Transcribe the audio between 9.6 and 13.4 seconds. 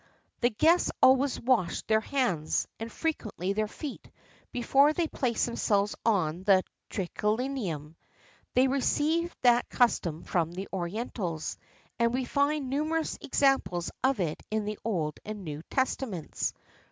custom from the orientals, and we find numerous